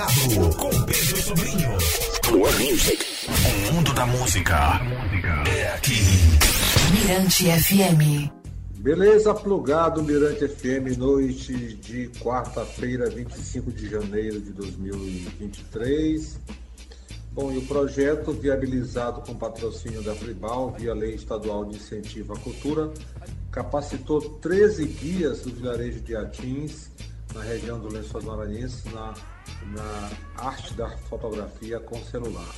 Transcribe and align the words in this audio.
Plugado 0.00 0.56
com 0.56 0.70
Pedro 0.86 1.22
Sobrinho. 1.22 1.68
More 2.32 2.64
Music. 2.64 3.04
O 3.28 3.74
mundo 3.74 3.92
da 3.92 4.06
música 4.06 4.80
é 5.46 5.74
aqui. 5.74 6.00
Mirante 6.90 7.44
FM. 7.44 8.32
Beleza, 8.78 9.34
plugado 9.34 10.02
Mirante 10.02 10.48
FM, 10.48 10.96
noite 10.96 11.74
de 11.74 12.08
quarta-feira, 12.18 13.10
25 13.10 13.70
de 13.72 13.90
janeiro 13.90 14.40
de 14.40 14.52
2023. 14.52 16.40
Bom, 17.32 17.52
e 17.52 17.58
o 17.58 17.66
projeto, 17.66 18.32
viabilizado 18.32 19.20
com 19.20 19.34
patrocínio 19.34 20.02
da 20.02 20.14
Fribal, 20.14 20.74
via 20.78 20.94
Lei 20.94 21.14
Estadual 21.14 21.66
de 21.66 21.76
Incentivo 21.76 22.32
à 22.32 22.38
Cultura, 22.38 22.90
capacitou 23.50 24.18
13 24.18 24.86
guias 24.86 25.40
do 25.42 25.50
vilarejo 25.50 26.00
de 26.00 26.16
Atins, 26.16 26.88
na 27.34 27.42
região 27.42 27.78
do 27.78 27.92
Lençóis 27.92 28.24
Maranhenses, 28.24 28.84
na, 28.92 29.14
na 29.72 30.10
arte 30.36 30.74
da 30.74 30.88
fotografia 30.90 31.78
com 31.80 32.02
celular. 32.04 32.54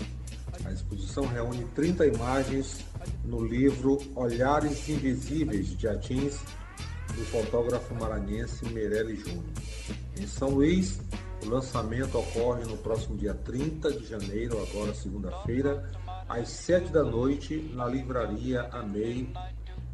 A 0.65 0.73
exposição 0.73 1.27
reúne 1.27 1.65
30 1.75 2.07
imagens 2.07 2.85
no 3.25 3.45
livro 3.45 3.99
Olhares 4.15 4.89
Invisíveis 4.89 5.77
de 5.77 5.89
Atins, 5.89 6.39
do 7.15 7.25
fotógrafo 7.27 7.95
maranhense 7.95 8.65
Meirelles 8.67 9.21
Júnior. 9.21 9.45
Em 10.19 10.27
São 10.27 10.51
Luís, 10.51 11.01
o 11.45 11.49
lançamento 11.49 12.19
ocorre 12.19 12.65
no 12.65 12.77
próximo 12.77 13.17
dia 13.17 13.35
30 13.35 13.93
de 13.93 14.07
janeiro, 14.07 14.63
agora 14.63 14.95
segunda-feira, 14.95 15.91
às 16.29 16.49
7 16.49 16.93
da 16.93 17.03
noite, 17.03 17.71
na 17.75 17.87
livraria 17.87 18.63
Amei, 18.73 19.33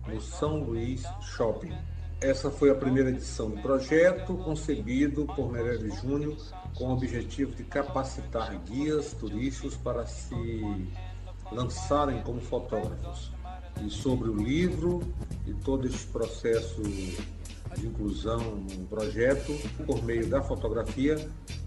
no 0.07 0.21
São 0.21 0.63
Luís 0.63 1.03
Shopping. 1.23 1.73
Essa 2.21 2.51
foi 2.51 2.71
a 2.71 2.75
primeira 2.75 3.11
edição 3.11 3.51
do 3.51 3.63
projeto, 3.63 4.35
concebido 4.39 5.25
por 5.37 5.53
Meirelles 5.53 6.01
Júnior 6.01 6.37
com 6.75 6.89
o 6.89 6.93
objetivo 6.93 7.55
de 7.55 7.65
capacitar 7.65 8.57
guias 8.65 9.13
turísticos 9.13 9.77
para 9.77 10.07
se 10.07 10.89
lançarem 11.51 12.23
como 12.23 12.41
fotógrafos. 12.41 13.33
E 13.85 13.91
sobre 13.91 14.29
o 14.29 14.35
livro 14.35 15.03
e 15.47 15.55
todo 15.55 15.87
esse 15.87 16.07
processo 16.07 16.83
de 16.83 17.87
inclusão 17.87 18.41
no 18.57 18.87
projeto, 18.87 19.53
por 19.87 20.03
meio 20.03 20.27
da 20.27 20.43
fotografia, 20.43 21.17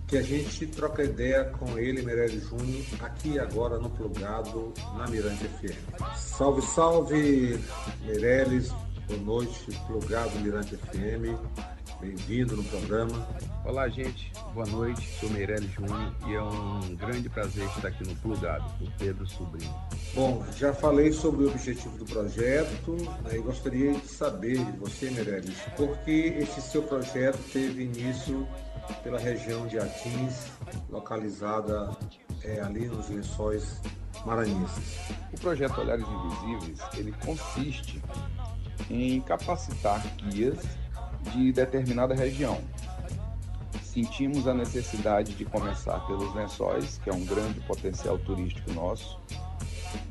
que 0.07 0.17
a 0.17 0.21
gente 0.21 0.67
troca 0.67 1.03
ideia 1.03 1.45
com 1.45 1.79
ele, 1.79 2.01
Meirelles 2.01 2.43
Júnior, 2.43 2.83
aqui 2.99 3.39
agora 3.39 3.79
no 3.79 3.89
Plugado, 3.89 4.73
na 4.97 5.07
Mirante 5.07 5.45
FM. 5.45 6.17
Salve, 6.17 6.61
salve, 6.61 7.59
Meirelles, 8.05 8.73
boa 9.07 9.19
noite, 9.21 9.71
Plugado 9.87 10.37
Mirante 10.39 10.75
FM, 10.75 11.39
bem-vindo 12.01 12.57
no 12.57 12.63
programa. 12.63 13.27
Olá, 13.63 13.87
gente, 13.87 14.33
boa 14.55 14.65
noite, 14.65 15.07
sou 15.19 15.29
Meirelles 15.29 15.69
Júnior 15.71 16.11
e 16.27 16.33
é 16.33 16.41
um 16.41 16.95
grande 16.95 17.29
prazer 17.29 17.63
estar 17.67 17.89
aqui 17.89 18.03
no 18.07 18.15
Plugado, 18.15 18.65
com 18.79 18.85
Pedro 18.97 19.27
Sobrinho. 19.27 19.71
Bom, 20.15 20.43
já 20.57 20.73
falei 20.73 21.13
sobre 21.13 21.45
o 21.45 21.49
objetivo 21.49 21.95
do 21.99 22.05
projeto 22.05 22.93
né, 23.23 23.35
e 23.35 23.37
gostaria 23.37 23.93
de 23.93 24.07
saber 24.07 24.57
de 24.57 24.71
você, 24.79 25.11
Meirelles, 25.11 25.55
por 25.77 25.95
que 25.99 26.11
este 26.11 26.59
seu 26.59 26.81
projeto 26.81 27.37
teve 27.53 27.83
início 27.83 28.47
pela 29.03 29.19
região 29.19 29.67
de 29.67 29.77
Atins, 29.77 30.47
localizada 30.89 31.95
é, 32.43 32.61
ali 32.61 32.87
nos 32.87 33.09
lençóis 33.09 33.79
maranhenses. 34.25 35.11
O 35.31 35.39
projeto 35.39 35.79
Olhares 35.79 36.05
Invisíveis, 36.07 36.79
ele 36.97 37.11
consiste 37.23 38.01
em 38.89 39.21
capacitar 39.21 40.01
guias 40.17 40.81
de 41.33 41.51
determinada 41.51 42.13
região. 42.13 42.59
Sentimos 43.83 44.47
a 44.47 44.53
necessidade 44.53 45.33
de 45.33 45.43
começar 45.45 45.99
pelos 46.07 46.33
lençóis, 46.33 46.97
que 47.03 47.09
é 47.09 47.13
um 47.13 47.25
grande 47.25 47.59
potencial 47.61 48.17
turístico 48.17 48.71
nosso, 48.71 49.19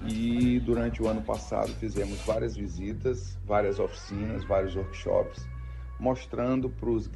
e 0.06 0.61
durante 0.61 1.02
o 1.02 1.08
ano 1.08 1.22
passado 1.22 1.72
fizemos 1.77 2.19
várias 2.20 2.56
visitas, 2.56 3.39
várias 3.46 3.79
oficinas, 3.79 4.45
vários 4.45 4.77
workshops, 4.77 5.48
mostrando 5.98 6.68
para 6.68 6.90
os 6.90 7.07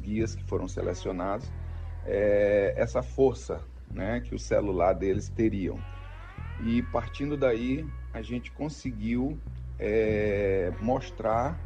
guias 0.00 0.34
que 0.34 0.44
foram 0.44 0.68
selecionados 0.68 1.50
é, 2.06 2.74
essa 2.76 3.02
força 3.02 3.60
né, 3.90 4.20
que 4.20 4.34
o 4.34 4.38
celular 4.38 4.92
deles 4.92 5.28
teriam. 5.28 5.78
E 6.62 6.82
partindo 6.82 7.36
daí, 7.36 7.86
a 8.12 8.22
gente 8.22 8.50
conseguiu 8.52 9.38
é, 9.78 10.72
mostrar 10.80 11.58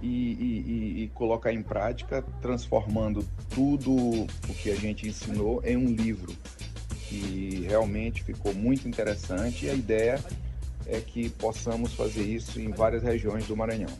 e, 0.00 0.06
e, 0.06 1.02
e, 1.04 1.08
colocar 1.08 1.52
em 1.52 1.62
prática, 1.62 2.22
transformando 2.40 3.26
tudo 3.50 3.92
o 3.92 4.54
que 4.54 4.70
a 4.70 4.74
gente 4.74 5.08
ensinou 5.08 5.62
em 5.64 5.76
um 5.76 5.86
livro 5.86 6.34
que 7.08 7.66
realmente 7.68 8.22
ficou 8.22 8.54
muito 8.54 8.88
interessante 8.88 9.66
e 9.66 9.70
a 9.70 9.74
ideia 9.74 10.24
é 10.86 11.00
que 11.00 11.28
possamos 11.30 11.92
fazer 11.94 12.22
isso 12.22 12.60
em 12.60 12.70
várias 12.70 13.02
regiões 13.02 13.46
do 13.46 13.56
Maranhão. 13.56 13.90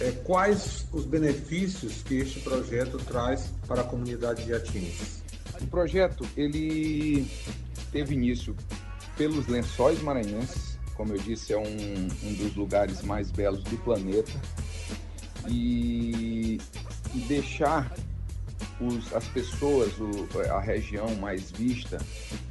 É, 0.00 0.12
quais 0.24 0.86
os 0.92 1.04
benefícios 1.04 2.02
que 2.02 2.14
este 2.16 2.40
projeto 2.40 2.98
traz 2.98 3.52
para 3.66 3.82
a 3.82 3.84
comunidade 3.84 4.44
de 4.44 4.54
Atins? 4.54 5.22
O 5.60 5.66
projeto 5.66 6.26
ele 6.36 7.26
teve 7.92 8.14
início 8.14 8.56
pelos 9.16 9.46
lençóis 9.46 10.00
maranhenses, 10.02 10.78
como 10.94 11.14
eu 11.14 11.18
disse, 11.18 11.52
é 11.52 11.58
um, 11.58 12.08
um 12.24 12.34
dos 12.34 12.54
lugares 12.54 13.02
mais 13.02 13.30
belos 13.30 13.62
do 13.64 13.76
planeta 13.78 14.32
e, 15.48 16.60
e 17.14 17.18
deixar 17.20 17.92
os, 18.80 19.14
as 19.14 19.26
pessoas, 19.28 19.92
o, 19.98 20.28
a 20.50 20.60
região 20.60 21.14
mais 21.16 21.50
vista, 21.50 21.98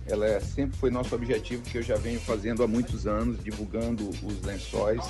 ela 0.06 0.26
é, 0.26 0.40
sempre 0.40 0.78
foi 0.78 0.92
nosso 0.92 1.16
objetivo 1.16 1.64
que 1.64 1.78
eu 1.78 1.82
já 1.82 1.96
venho 1.96 2.20
fazendo 2.20 2.64
há 2.64 2.68
muitos 2.68 3.08
anos, 3.08 3.44
divulgando 3.44 4.10
os 4.10 4.42
lençóis 4.44 5.04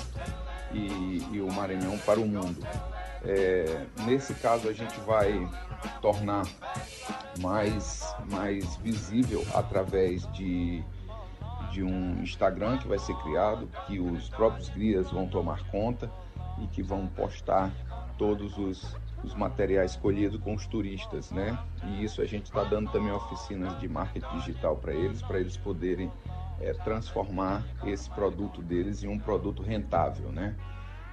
e, 0.72 1.22
e 1.32 1.40
o 1.40 1.52
Maranhão 1.52 1.98
para 1.98 2.18
o 2.18 2.26
mundo. 2.26 2.66
É, 3.22 3.84
nesse 4.06 4.32
caso 4.34 4.68
a 4.68 4.72
gente 4.72 4.98
vai 5.00 5.46
tornar 6.00 6.46
mais, 7.38 8.02
mais 8.30 8.76
visível 8.76 9.44
através 9.54 10.30
de, 10.32 10.82
de 11.70 11.82
um 11.82 12.22
Instagram 12.22 12.78
que 12.78 12.88
vai 12.88 12.98
ser 12.98 13.14
criado, 13.16 13.68
que 13.86 14.00
os 14.00 14.28
próprios 14.30 14.70
guias 14.70 15.10
vão 15.10 15.28
tomar 15.28 15.62
conta 15.70 16.10
e 16.60 16.66
que 16.66 16.82
vão 16.82 17.06
postar 17.06 17.72
todos 18.18 18.56
os, 18.58 18.96
os 19.24 19.34
materiais 19.34 19.92
escolhidos 19.92 20.40
com 20.40 20.54
os 20.54 20.66
turistas, 20.66 21.30
né? 21.30 21.58
E 21.84 22.04
isso 22.04 22.20
a 22.20 22.26
gente 22.26 22.44
está 22.44 22.62
dando 22.64 22.90
também 22.92 23.10
oficinas 23.10 23.78
de 23.80 23.88
marketing 23.88 24.38
digital 24.38 24.76
para 24.76 24.92
eles, 24.92 25.22
para 25.22 25.40
eles 25.40 25.56
poderem 25.56 26.12
é, 26.60 26.72
transformar 26.72 27.64
esse 27.84 28.10
produto 28.10 28.62
deles 28.62 29.02
em 29.02 29.08
um 29.08 29.18
produto 29.18 29.62
rentável, 29.62 30.30
né? 30.30 30.54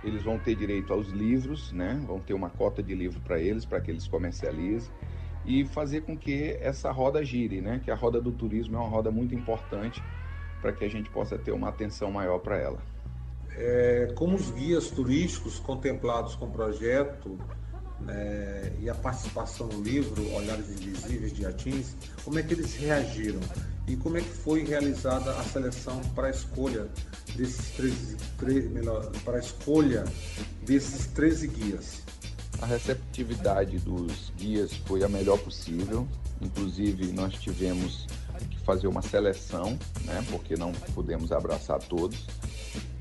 Eles 0.03 0.21
vão 0.21 0.37
ter 0.37 0.55
direito 0.55 0.93
aos 0.93 1.07
livros, 1.07 1.71
né? 1.71 1.99
Vão 2.05 2.19
ter 2.19 2.33
uma 2.33 2.49
cota 2.49 2.83
de 2.83 2.93
livro 2.93 3.19
para 3.21 3.39
eles, 3.39 3.65
para 3.65 3.79
que 3.79 3.89
eles 3.89 4.07
comercializem 4.07 4.91
e 5.45 5.63
fazer 5.65 6.01
com 6.01 6.17
que 6.17 6.57
essa 6.59 6.91
roda 6.91 7.23
gire, 7.23 7.61
né? 7.61 7.79
Que 7.83 7.89
a 7.89 7.95
roda 7.95 8.21
do 8.21 8.33
turismo 8.33 8.75
é 8.75 8.79
uma 8.79 8.89
roda 8.89 9.09
muito 9.09 9.33
importante 9.33 10.03
para 10.61 10.73
que 10.73 10.83
a 10.83 10.89
gente 10.89 11.09
possa 11.09 11.37
ter 11.37 11.51
uma 11.51 11.69
atenção 11.69 12.11
maior 12.11 12.39
para 12.39 12.57
ela 12.57 12.96
é, 13.57 14.11
como 14.15 14.35
os 14.35 14.51
guias 14.51 14.89
turísticos 14.89 15.59
contemplados 15.59 16.35
com 16.35 16.45
o 16.45 16.51
projeto 16.51 17.37
né, 17.99 18.71
e 18.79 18.89
a 18.89 18.93
participação 18.93 19.67
no 19.67 19.81
livro 19.81 20.31
Olhares 20.33 20.69
Invisíveis 20.69 21.33
de 21.33 21.45
Atins, 21.45 21.95
como 22.23 22.37
é 22.37 22.43
que 22.43 22.53
eles 22.53 22.75
reagiram 22.75 23.39
e 23.87 23.95
como 23.95 24.17
é 24.17 24.21
que 24.21 24.29
foi 24.29 24.63
realizada 24.63 25.31
a 25.31 25.43
seleção 25.43 25.99
para 26.13 26.27
a 26.27 26.29
escolha 26.29 26.87
desses 27.35 27.71
13, 27.71 28.17
13 28.37 28.69
melhor, 28.69 29.11
para 29.25 29.37
a 29.37 29.39
escolha 29.39 30.03
desses 30.61 31.07
13 31.07 31.47
guias? 31.47 32.01
A 32.61 32.65
receptividade 32.65 33.79
dos 33.79 34.31
guias 34.35 34.73
foi 34.85 35.03
a 35.03 35.09
melhor 35.09 35.37
possível. 35.39 36.07
Inclusive, 36.41 37.11
nós 37.13 37.33
tivemos 37.35 38.07
que 38.49 38.59
fazer 38.59 38.87
uma 38.87 39.01
seleção, 39.01 39.77
né, 40.05 40.23
porque 40.29 40.55
não 40.55 40.71
pudemos 40.93 41.31
abraçar 41.31 41.79
todos 41.79 42.25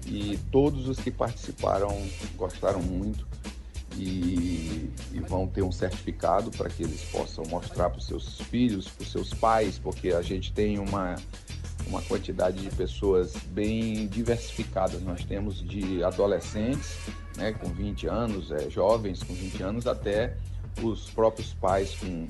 e 0.07 0.39
todos 0.51 0.89
os 0.89 0.99
que 0.99 1.11
participaram 1.11 1.91
gostaram 2.37 2.81
muito 2.81 3.27
e, 3.99 4.91
e 5.13 5.21
vão 5.21 5.47
ter 5.47 5.63
um 5.63 5.73
certificado 5.73 6.51
para 6.51 6.69
que 6.69 6.83
eles 6.83 7.03
possam 7.05 7.45
mostrar 7.47 7.91
para 7.91 7.99
os 7.99 8.07
seus 8.07 8.41
filhos, 8.43 8.89
para 8.89 9.03
os 9.03 9.11
seus 9.11 9.35
pais, 9.35 9.79
porque 9.79 10.11
a 10.11 10.23
gente 10.23 10.53
tem 10.53 10.79
uma, 10.79 11.17
uma 11.87 12.03
quantidade 12.03 12.61
de 12.61 12.71
pessoas 12.75 13.35
bem 13.49 14.07
diversificadas. 14.07 15.03
Nós 15.03 15.25
temos 15.25 15.67
de 15.67 16.03
adolescentes, 16.05 16.97
né, 17.37 17.53
com 17.53 17.69
20 17.69 18.07
anos, 18.07 18.51
é, 18.51 18.69
jovens 18.71 19.23
com 19.23 19.35
20 19.35 19.63
anos, 19.63 19.87
até 19.87 20.37
os 20.83 21.11
próprios 21.11 21.55
pais 21.55 21.95
com 21.95 22.27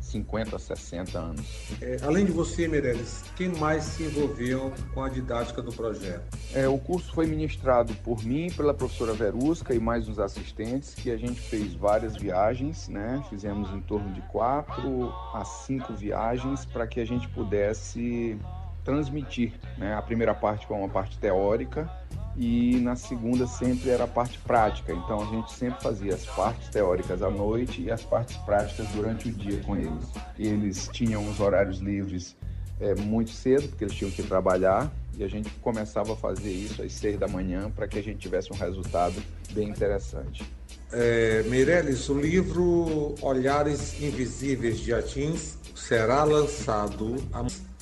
50, 0.00 0.58
60 0.58 1.18
anos. 1.18 1.46
É, 1.80 1.98
além 2.02 2.24
de 2.24 2.32
você, 2.32 2.66
Meirelles, 2.66 3.24
quem 3.36 3.48
mais 3.56 3.84
se 3.84 4.04
envolveu 4.04 4.72
com 4.94 5.02
a 5.02 5.08
didática 5.08 5.60
do 5.60 5.72
projeto? 5.72 6.36
É, 6.54 6.66
o 6.66 6.78
curso 6.78 7.12
foi 7.12 7.26
ministrado 7.26 7.94
por 7.96 8.24
mim, 8.24 8.50
pela 8.50 8.72
professora 8.72 9.12
Verusca 9.12 9.74
e 9.74 9.78
mais 9.78 10.08
uns 10.08 10.18
assistentes, 10.18 10.94
que 10.94 11.10
a 11.10 11.16
gente 11.16 11.40
fez 11.40 11.74
várias 11.74 12.16
viagens, 12.16 12.88
né? 12.88 13.22
Fizemos 13.28 13.70
em 13.70 13.80
torno 13.80 14.12
de 14.12 14.22
quatro 14.22 15.12
a 15.34 15.44
cinco 15.44 15.92
viagens 15.92 16.64
para 16.64 16.86
que 16.86 17.00
a 17.00 17.04
gente 17.04 17.28
pudesse 17.28 18.38
transmitir. 18.84 19.52
Né? 19.76 19.94
A 19.94 20.00
primeira 20.00 20.34
parte 20.34 20.66
foi 20.66 20.76
uma 20.76 20.88
parte 20.88 21.18
teórica 21.18 21.90
e 22.38 22.78
na 22.78 22.94
segunda 22.94 23.46
sempre 23.46 23.90
era 23.90 24.04
a 24.04 24.08
parte 24.08 24.38
prática. 24.38 24.92
Então 24.92 25.20
a 25.20 25.26
gente 25.26 25.52
sempre 25.52 25.82
fazia 25.82 26.14
as 26.14 26.24
partes 26.24 26.68
teóricas 26.68 27.20
à 27.20 27.30
noite 27.30 27.82
e 27.82 27.90
as 27.90 28.04
partes 28.04 28.36
práticas 28.38 28.86
durante 28.90 29.28
o 29.28 29.32
dia 29.32 29.60
com 29.64 29.76
eles. 29.76 30.04
Eles 30.38 30.88
tinham 30.92 31.28
os 31.28 31.40
horários 31.40 31.80
livres 31.80 32.36
é, 32.80 32.94
muito 32.94 33.30
cedo, 33.30 33.68
porque 33.68 33.84
eles 33.84 33.94
tinham 33.94 34.10
que 34.10 34.22
trabalhar, 34.22 34.90
e 35.16 35.24
a 35.24 35.28
gente 35.28 35.50
começava 35.60 36.12
a 36.12 36.16
fazer 36.16 36.52
isso 36.52 36.80
às 36.80 36.92
seis 36.92 37.18
da 37.18 37.26
manhã 37.26 37.70
para 37.74 37.88
que 37.88 37.98
a 37.98 38.02
gente 38.02 38.20
tivesse 38.20 38.52
um 38.52 38.56
resultado 38.56 39.20
bem 39.50 39.68
interessante. 39.68 40.44
É, 40.92 41.42
Meirelles, 41.48 42.08
o 42.08 42.18
livro 42.18 43.16
Olhares 43.20 44.00
Invisíveis 44.00 44.78
de 44.78 44.94
Atins 44.94 45.58
será 45.74 46.22
lançado 46.22 47.16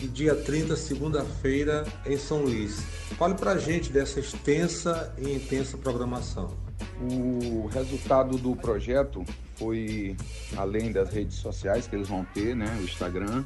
dia 0.04 0.34
30, 0.34 0.76
segunda-feira, 0.76 1.86
em 2.04 2.18
São 2.18 2.42
Luís. 2.42 2.80
Fale 3.16 3.34
para 3.34 3.52
a 3.52 3.58
gente 3.58 3.90
dessa 3.90 4.20
extensa 4.20 5.14
e 5.16 5.34
intensa 5.34 5.78
programação. 5.78 6.54
O 7.00 7.66
resultado 7.68 8.36
do 8.36 8.54
projeto 8.54 9.24
foi, 9.54 10.16
além 10.56 10.92
das 10.92 11.10
redes 11.10 11.36
sociais 11.36 11.86
que 11.86 11.96
eles 11.96 12.08
vão 12.08 12.24
ter, 12.34 12.54
né, 12.54 12.66
o 12.78 12.84
Instagram, 12.84 13.44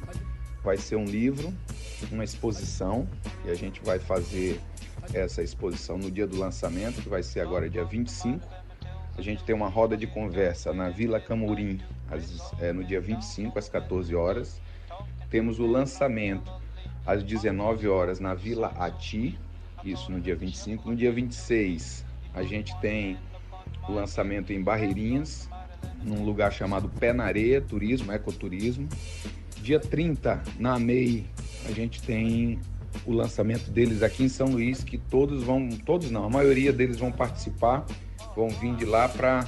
vai 0.61 0.77
ser 0.77 0.97
um 0.97 1.05
livro, 1.05 1.53
uma 2.11 2.23
exposição, 2.23 3.07
e 3.45 3.49
a 3.49 3.55
gente 3.55 3.81
vai 3.83 3.97
fazer 3.97 4.59
essa 5.13 5.41
exposição 5.41 5.97
no 5.97 6.11
dia 6.11 6.27
do 6.27 6.37
lançamento, 6.37 7.01
que 7.01 7.09
vai 7.09 7.23
ser 7.23 7.39
agora 7.39 7.69
dia 7.69 7.85
25. 7.85 8.45
A 9.17 9.21
gente 9.21 9.43
tem 9.43 9.55
uma 9.55 9.69
roda 9.69 9.95
de 9.95 10.07
conversa 10.07 10.73
na 10.73 10.89
Vila 10.89 11.19
Camurim, 11.19 11.79
é, 12.59 12.73
no 12.73 12.83
dia 12.83 12.99
25, 12.99 13.57
às 13.57 13.69
14 13.69 14.13
horas. 14.15 14.61
Temos 15.31 15.59
o 15.59 15.65
lançamento 15.65 16.51
às 17.05 17.23
19 17.23 17.87
horas 17.87 18.19
na 18.19 18.35
Vila 18.35 18.67
Ati, 18.77 19.39
isso 19.81 20.11
no 20.11 20.19
dia 20.19 20.35
25. 20.35 20.89
No 20.89 20.95
dia 20.95 21.11
26, 21.11 22.05
a 22.33 22.43
gente 22.43 22.77
tem 22.81 23.17
o 23.87 23.93
lançamento 23.93 24.51
em 24.51 24.61
Barreirinhas, 24.61 25.49
num 26.03 26.25
lugar 26.25 26.51
chamado 26.51 26.89
Pé 26.89 27.13
na 27.13 27.23
Areia, 27.23 27.61
turismo, 27.61 28.11
ecoturismo. 28.11 28.89
Dia 29.61 29.79
30, 29.79 30.43
na 30.59 30.77
MEI, 30.77 31.25
a 31.65 31.71
gente 31.71 32.01
tem 32.01 32.59
o 33.05 33.13
lançamento 33.13 33.71
deles 33.71 34.03
aqui 34.03 34.23
em 34.23 34.29
São 34.29 34.47
Luís, 34.47 34.83
que 34.83 34.97
todos 34.97 35.43
vão, 35.43 35.69
todos 35.85 36.11
não, 36.11 36.25
a 36.25 36.29
maioria 36.29 36.73
deles 36.73 36.97
vão 36.97 37.11
participar, 37.11 37.85
vão 38.35 38.49
vir 38.49 38.75
de 38.75 38.83
lá 38.83 39.07
para 39.07 39.47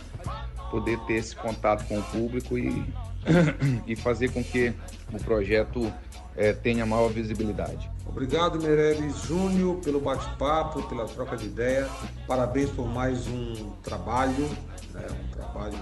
poder 0.74 0.98
ter 1.02 1.14
esse 1.14 1.36
contato 1.36 1.88
com 1.88 2.00
o 2.00 2.04
público 2.06 2.58
e, 2.58 2.84
e 3.86 3.96
fazer 3.96 4.32
com 4.32 4.44
que 4.44 4.74
o 5.14 5.24
projeto 5.24 5.94
é, 6.36 6.52
tenha 6.52 6.84
maior 6.84 7.10
visibilidade. 7.10 7.88
Obrigado, 8.08 8.60
Meirelles 8.60 9.22
Júnior, 9.22 9.78
pelo 9.78 10.00
bate-papo, 10.00 10.82
pela 10.90 11.06
troca 11.06 11.38
de 11.38 11.46
ideia. 11.46 11.88
Parabéns 12.28 12.72
por 12.72 12.88
mais 12.88 13.28
um 13.28 13.72
trabalho, 13.84 14.50
né, 14.94 15.06
um 15.12 15.32
trabalho 15.32 15.78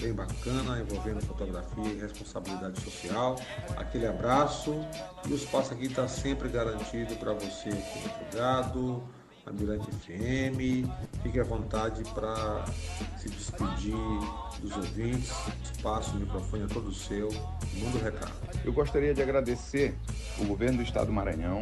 bem 0.00 0.12
bacana, 0.12 0.80
envolvendo 0.80 1.20
fotografia 1.26 1.92
e 1.92 2.00
responsabilidade 2.00 2.80
social. 2.80 3.36
Aquele 3.76 4.06
abraço 4.06 4.72
e 5.26 5.32
o 5.32 5.34
espaço 5.34 5.74
aqui 5.74 5.86
está 5.86 6.06
sempre 6.06 6.48
garantido 6.48 7.16
para 7.16 7.32
você 7.32 7.70
Plugado, 8.30 9.02
na 9.52 9.84
FM. 9.84 10.88
Fique 11.22 11.40
à 11.40 11.44
vontade 11.44 12.02
para 12.14 12.64
se 13.16 13.28
despedir 13.28 13.94
dos 14.60 14.76
ouvintes. 14.76 15.32
Espaço, 15.62 16.16
microfone 16.16 16.64
é 16.64 16.66
todo 16.66 16.92
seu. 16.92 17.28
Manda 17.80 17.98
o 17.98 18.02
recado. 18.02 18.32
Eu 18.64 18.72
gostaria 18.72 19.14
de 19.14 19.22
agradecer 19.22 19.94
o 20.38 20.44
governo 20.44 20.78
do 20.78 20.82
estado 20.82 21.06
do 21.06 21.12
Maranhão, 21.12 21.60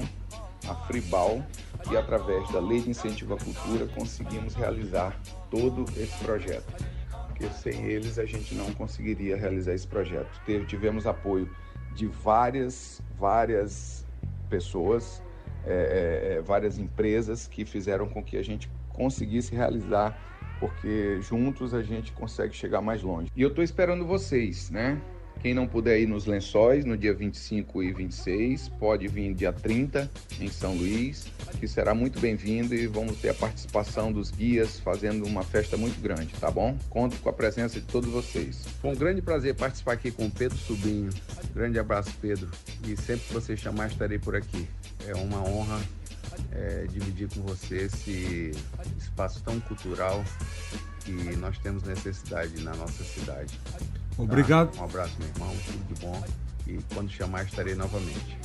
a 0.68 0.74
Fribal, 0.86 1.42
que 1.88 1.96
através 1.96 2.50
da 2.50 2.60
Lei 2.60 2.80
de 2.80 2.90
Incentivo 2.90 3.34
à 3.34 3.38
Cultura 3.38 3.86
conseguimos 3.88 4.54
realizar 4.54 5.18
todo 5.50 5.84
esse 5.96 6.16
projeto 6.24 6.96
porque 7.36 7.50
sem 7.50 7.84
eles 7.84 8.18
a 8.18 8.24
gente 8.24 8.54
não 8.54 8.72
conseguiria 8.72 9.36
realizar 9.36 9.74
esse 9.74 9.86
projeto. 9.86 10.30
Tivemos 10.66 11.06
apoio 11.06 11.46
de 11.94 12.06
várias, 12.06 13.02
várias 13.18 14.06
pessoas, 14.48 15.22
é, 15.66 15.72
é, 15.72 16.34
é, 16.34 16.40
várias 16.40 16.78
empresas 16.78 17.48
que 17.48 17.64
fizeram 17.64 18.08
com 18.08 18.22
que 18.22 18.36
a 18.36 18.42
gente 18.42 18.70
conseguisse 18.90 19.54
realizar, 19.54 20.16
porque 20.60 21.20
juntos 21.20 21.74
a 21.74 21.82
gente 21.82 22.12
consegue 22.12 22.54
chegar 22.54 22.80
mais 22.80 23.02
longe. 23.02 23.30
E 23.34 23.42
eu 23.42 23.48
estou 23.48 23.64
esperando 23.64 24.06
vocês, 24.06 24.70
né? 24.70 25.00
Quem 25.40 25.52
não 25.52 25.66
puder 25.66 26.00
ir 26.00 26.06
nos 26.06 26.24
lençóis 26.24 26.84
no 26.84 26.96
dia 26.96 27.12
25 27.12 27.82
e 27.82 27.92
26, 27.92 28.68
pode 28.80 29.06
vir 29.06 29.34
dia 29.34 29.52
30 29.52 30.10
em 30.40 30.48
São 30.48 30.74
Luís, 30.74 31.26
que 31.60 31.68
será 31.68 31.94
muito 31.94 32.18
bem-vindo 32.18 32.74
e 32.74 32.86
vamos 32.86 33.18
ter 33.20 33.28
a 33.28 33.34
participação 33.34 34.10
dos 34.10 34.30
guias 34.30 34.80
fazendo 34.80 35.26
uma 35.26 35.42
festa 35.42 35.76
muito 35.76 36.00
grande, 36.00 36.32
tá 36.40 36.50
bom? 36.50 36.76
Conto 36.88 37.16
com 37.20 37.28
a 37.28 37.32
presença 37.32 37.78
de 37.78 37.86
todos 37.86 38.08
vocês. 38.08 38.64
Foi 38.80 38.90
um 38.90 38.96
grande 38.96 39.20
prazer 39.20 39.54
participar 39.54 39.92
aqui 39.92 40.10
com 40.10 40.26
o 40.26 40.30
Pedro 40.30 40.56
Sobrinho. 40.56 41.10
Grande 41.54 41.78
abraço, 41.78 42.10
Pedro. 42.20 42.48
E 42.86 42.96
sempre 42.96 43.26
que 43.26 43.34
você 43.34 43.56
chamar, 43.56 43.88
estarei 43.88 44.18
por 44.18 44.34
aqui. 44.34 44.66
É 45.06 45.14
uma 45.14 45.42
honra 45.42 45.80
é, 46.52 46.86
dividir 46.90 47.28
com 47.28 47.42
você 47.42 47.84
esse 47.84 48.52
espaço 48.98 49.42
tão 49.42 49.58
cultural 49.60 50.24
que 51.04 51.36
nós 51.36 51.58
temos 51.58 51.82
necessidade 51.84 52.62
na 52.62 52.74
nossa 52.74 53.04
cidade. 53.04 53.58
Obrigado. 54.18 54.72
Tá? 54.72 54.82
Um 54.82 54.84
abraço, 54.84 55.16
meu 55.18 55.28
irmão. 55.28 55.56
Tudo 55.66 55.94
de 55.94 56.00
bom. 56.00 56.24
E 56.66 56.80
quando 56.92 57.10
chamar, 57.10 57.44
estarei 57.44 57.74
novamente. 57.76 58.36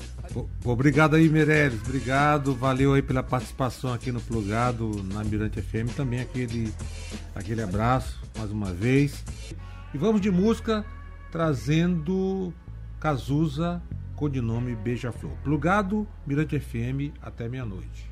Obrigado 0.63 1.15
aí, 1.15 1.27
Meirelles. 1.27 1.81
Obrigado. 1.81 2.53
Valeu 2.53 2.93
aí 2.93 3.01
pela 3.01 3.23
participação 3.23 3.91
aqui 3.91 4.11
no 4.11 4.21
Plugado, 4.21 5.03
na 5.05 5.23
Mirante 5.23 5.61
FM. 5.61 5.95
Também 5.95 6.21
aquele, 6.21 6.71
aquele 7.33 7.63
abraço, 7.63 8.19
mais 8.37 8.51
uma 8.51 8.71
vez. 8.71 9.23
E 9.93 9.97
vamos 9.97 10.21
de 10.21 10.29
música, 10.29 10.85
trazendo 11.31 12.53
Cazuza, 12.99 13.81
codinome 14.21 14.75
Beija-Flor. 14.75 15.33
Plugado, 15.44 16.07
Mirante 16.27 16.56
FM, 16.56 17.12
até 17.23 17.50
meia-noite. 17.50 18.10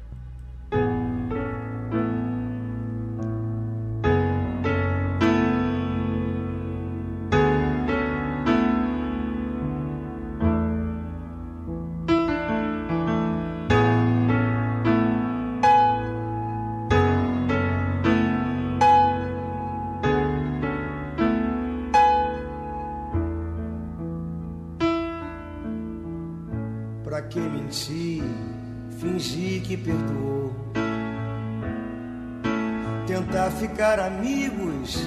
Ficar 33.59 33.99
amigos 33.99 34.97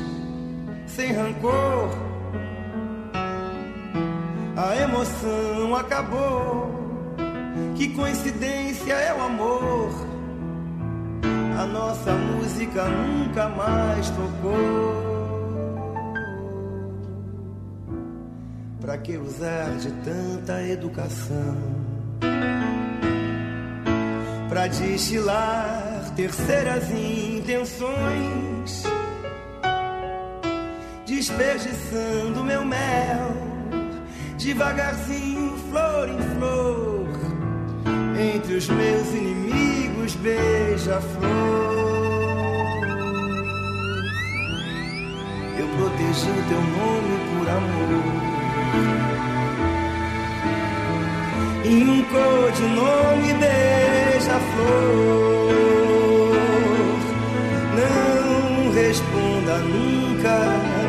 sem 0.86 1.12
rancor. 1.12 1.88
A 4.56 4.76
emoção 4.76 5.74
acabou. 5.74 6.70
Que 7.76 7.88
coincidência 7.94 8.92
é 8.92 9.14
o 9.14 9.22
amor. 9.22 9.90
A 11.58 11.66
nossa 11.66 12.12
música 12.12 12.84
nunca 12.88 13.48
mais 13.48 14.10
tocou. 14.10 15.12
Pra 18.80 18.98
que 18.98 19.16
usar 19.16 19.70
de 19.78 19.90
tanta 20.04 20.62
educação? 20.62 21.81
Pra 24.48 24.66
destilar 24.66 26.12
terceiras 26.14 26.90
intenções, 26.90 28.84
desperdiçando 31.06 32.44
meu 32.44 32.64
mel, 32.64 33.36
devagarzinho, 34.38 35.56
flor 35.70 36.08
em 36.08 36.18
flor, 36.36 37.08
entre 38.18 38.54
os 38.56 38.68
meus 38.68 39.08
inimigos, 39.08 40.14
beija-flor. 40.16 41.22
Eu 45.58 45.68
protegi 45.76 46.30
o 46.30 46.42
teu 46.48 46.60
nome 46.60 47.18
por 47.38 47.48
amor. 47.48 48.22
E 51.64 51.84
um 51.84 52.02
codinome 52.04 53.34
beija-flor. 53.34 54.72
Não 57.78 58.72
responda 58.72 59.58
nunca, 59.58 60.34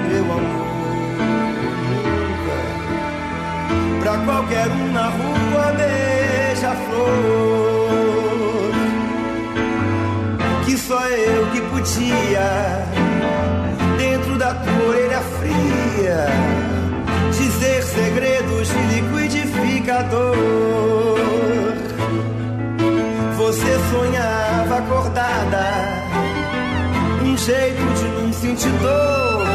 meu 0.10 0.25
amor, 0.32 0.68
nunca. 2.39 2.58
Pra 4.01 4.18
qualquer 4.25 4.68
um 4.68 4.92
na 4.92 5.08
rua, 5.10 5.74
beija-flor 5.77 7.24
que 10.65 10.77
só 10.77 11.08
eu 11.08 11.51
que 11.51 11.62
podia, 11.62 12.86
dentro 13.98 14.38
da 14.38 14.53
tua 14.56 14.88
orelha 14.88 15.20
fria, 15.20 16.25
dizer 17.38 17.84
segredos 17.84 18.68
de 18.70 18.82
liquidificador. 18.94 20.38
Você 23.38 23.80
sonhava 23.92 24.78
acordada, 24.78 25.66
um 27.24 27.38
jeito 27.38 27.84
de 27.96 28.06
não 28.22 28.34
sentir 28.34 28.72
dor, 28.82 29.46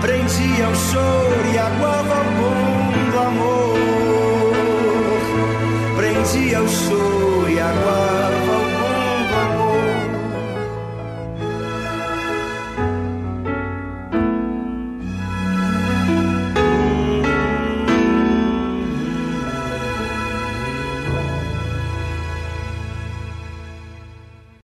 prendia 0.00 0.68
o 0.68 0.74
choro 0.74 1.46
e 1.52 1.58
aguava 1.58 2.20
o 2.20 2.24
bom 2.38 3.10
do 3.10 3.18
amor, 3.18 3.76